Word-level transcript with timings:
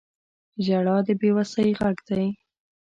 •ژړا 0.65 0.97
د 1.07 1.09
بې 1.19 1.29
وسۍ 1.35 1.69
غږ 1.79 1.97
دی. 2.07 2.27